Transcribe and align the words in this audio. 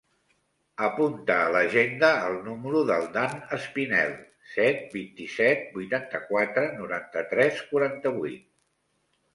Apunta 0.85 1.35
a 1.41 1.51
l'agenda 1.55 2.09
el 2.29 2.37
número 2.47 2.81
del 2.93 3.05
Dan 3.19 3.37
Espinel: 3.59 4.17
set, 4.55 4.83
vint-i-set, 4.97 5.65
vuitanta-quatre, 5.79 6.69
noranta-tres, 6.83 7.67
quaranta-vuit. 7.73 8.45